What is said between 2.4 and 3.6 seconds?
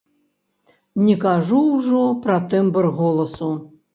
тэмбр голасу.